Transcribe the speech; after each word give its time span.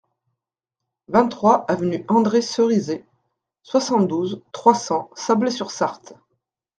vingt-trois 1.09 1.63
avenue 1.69 2.03
André 2.07 2.41
Cerisay, 2.41 3.05
soixante-douze, 3.61 4.41
trois 4.51 4.73
cents, 4.73 5.11
Sablé-sur-Sarthe 5.13 6.13